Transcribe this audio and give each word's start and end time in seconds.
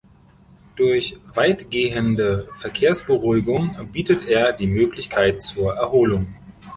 Durch 0.77 1.15
weitgehende 1.31 2.49
Verkehrsberuhigung 2.55 3.87
bietet 3.91 4.25
er 4.25 4.51
die 4.51 4.65
Möglichkeit 4.65 5.43
zur 5.43 5.75
Erholung. 5.75 6.33